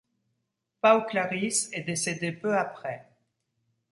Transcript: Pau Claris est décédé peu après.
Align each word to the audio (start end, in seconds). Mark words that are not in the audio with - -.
Pau 0.81 1.03
Claris 1.05 1.69
est 1.73 1.83
décédé 1.83 2.31
peu 2.31 2.57
après. 2.57 3.05